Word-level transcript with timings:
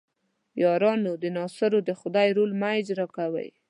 یارانو 0.63 1.11
د 1.23 1.25
ناصرو 1.37 1.79
د 1.83 1.89
خدۍ 1.99 2.29
رول 2.37 2.51
مه 2.61 2.69
اجراء 2.79 3.09
کوئ. 3.17 3.49